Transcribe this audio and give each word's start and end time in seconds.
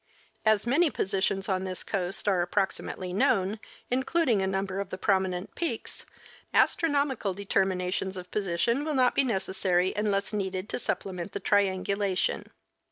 As 0.47 0.65
many 0.65 0.89
positions 0.89 1.47
on 1.47 1.63
this 1.63 1.83
coast 1.83 2.27
are 2.27 2.41
approximately 2.41 3.13
known, 3.13 3.59
including 3.91 4.41
a 4.41 4.47
number 4.47 4.79
of 4.79 4.89
the 4.89 4.97
prominent 4.97 5.53
peaks, 5.53 6.07
astronomical 6.55 7.35
determinations 7.35 8.17
of 8.17 8.31
position 8.31 8.83
will 8.83 8.95
not 8.95 9.13
be 9.13 9.23
necessary 9.23 9.93
unless 9.95 10.33
needed 10.33 10.69
to 10.69 10.79
supplement 10.79 11.33
the 11.33 11.39
triangulation. 11.39 12.49